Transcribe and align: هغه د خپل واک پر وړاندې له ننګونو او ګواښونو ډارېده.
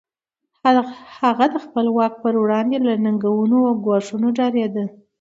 هغه 1.21 1.45
د 1.53 1.55
خپل 1.65 1.85
واک 1.97 2.13
پر 2.23 2.33
وړاندې 2.43 2.77
له 2.87 2.93
ننګونو 3.05 3.57
او 3.69 3.75
ګواښونو 3.85 4.27
ډارېده. 4.37 4.83